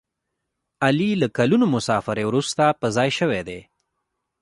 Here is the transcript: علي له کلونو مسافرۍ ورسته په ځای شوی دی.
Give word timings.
علي 0.85 1.09
له 1.21 1.27
کلونو 1.37 1.65
مسافرۍ 1.75 2.25
ورسته 2.27 2.63
په 2.79 2.87
ځای 2.95 3.09
شوی 3.19 3.41
دی. 3.47 3.59